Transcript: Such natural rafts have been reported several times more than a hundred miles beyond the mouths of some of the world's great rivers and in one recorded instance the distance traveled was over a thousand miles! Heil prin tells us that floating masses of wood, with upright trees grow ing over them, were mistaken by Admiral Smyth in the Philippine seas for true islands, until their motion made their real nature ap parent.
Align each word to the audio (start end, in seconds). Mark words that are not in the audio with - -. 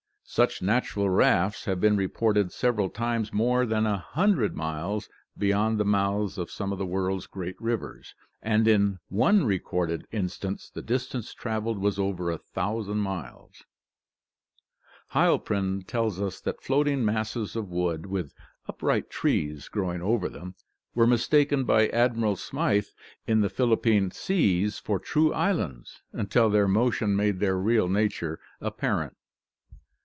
Such 0.33 0.61
natural 0.61 1.09
rafts 1.09 1.65
have 1.65 1.81
been 1.81 1.97
reported 1.97 2.53
several 2.53 2.89
times 2.89 3.33
more 3.33 3.65
than 3.65 3.85
a 3.85 3.97
hundred 3.97 4.55
miles 4.55 5.09
beyond 5.37 5.77
the 5.77 5.83
mouths 5.83 6.37
of 6.37 6.49
some 6.49 6.71
of 6.71 6.77
the 6.77 6.85
world's 6.85 7.27
great 7.27 7.59
rivers 7.61 8.15
and 8.41 8.65
in 8.65 8.99
one 9.09 9.43
recorded 9.43 10.07
instance 10.09 10.69
the 10.69 10.81
distance 10.81 11.33
traveled 11.33 11.79
was 11.79 11.99
over 11.99 12.31
a 12.31 12.37
thousand 12.37 12.99
miles! 12.99 13.65
Heil 15.07 15.37
prin 15.37 15.81
tells 15.83 16.21
us 16.21 16.39
that 16.39 16.63
floating 16.63 17.03
masses 17.03 17.57
of 17.57 17.67
wood, 17.69 18.05
with 18.05 18.33
upright 18.69 19.09
trees 19.09 19.67
grow 19.67 19.91
ing 19.93 20.01
over 20.01 20.29
them, 20.29 20.55
were 20.95 21.05
mistaken 21.07 21.65
by 21.65 21.89
Admiral 21.89 22.37
Smyth 22.37 22.93
in 23.27 23.41
the 23.41 23.49
Philippine 23.49 24.11
seas 24.11 24.79
for 24.79 24.97
true 24.97 25.33
islands, 25.33 26.01
until 26.13 26.49
their 26.49 26.69
motion 26.69 27.17
made 27.17 27.41
their 27.41 27.57
real 27.57 27.89
nature 27.89 28.39
ap 28.61 28.77
parent. 28.77 29.17